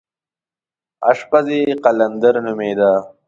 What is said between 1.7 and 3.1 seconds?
قلندر نومېده.